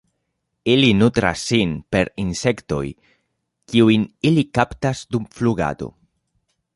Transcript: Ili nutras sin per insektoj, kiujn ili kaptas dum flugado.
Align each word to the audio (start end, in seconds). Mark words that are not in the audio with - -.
Ili 0.71 0.87
nutras 1.01 1.43
sin 1.49 1.75
per 1.95 2.09
insektoj, 2.23 2.81
kiujn 3.73 4.07
ili 4.31 4.47
kaptas 4.59 5.05
dum 5.13 5.29
flugado. 5.41 5.95